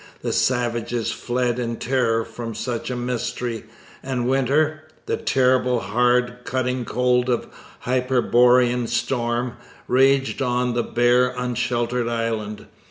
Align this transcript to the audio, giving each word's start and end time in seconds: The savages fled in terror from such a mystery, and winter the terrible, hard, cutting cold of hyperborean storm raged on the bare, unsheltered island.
The 0.23 0.33
savages 0.33 1.11
fled 1.11 1.59
in 1.59 1.75
terror 1.75 2.25
from 2.25 2.55
such 2.55 2.89
a 2.89 2.95
mystery, 2.95 3.65
and 4.01 4.27
winter 4.27 4.87
the 5.05 5.15
terrible, 5.15 5.79
hard, 5.79 6.39
cutting 6.43 6.85
cold 6.85 7.29
of 7.29 7.45
hyperborean 7.85 8.87
storm 8.87 9.57
raged 9.87 10.41
on 10.41 10.73
the 10.73 10.81
bare, 10.81 11.29
unsheltered 11.37 12.07
island. 12.07 12.65